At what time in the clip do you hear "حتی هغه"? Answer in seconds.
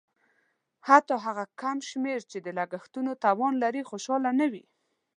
0.87-1.43